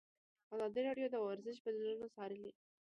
[0.55, 2.51] ازادي راډیو د ورزش بدلونونه څارلي.